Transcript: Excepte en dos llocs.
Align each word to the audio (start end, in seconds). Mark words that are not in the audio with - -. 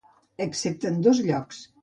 Excepte 0.45 0.91
en 0.93 0.97
dos 1.09 1.21
llocs. 1.29 1.63